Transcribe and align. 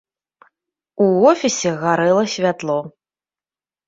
У 1.03 1.09
офісе 1.31 1.73
гарэла 1.83 2.23
святло. 2.37 2.79